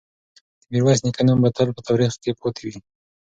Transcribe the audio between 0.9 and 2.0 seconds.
نیکه نوم به تل په